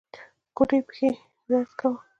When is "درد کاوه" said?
1.49-1.99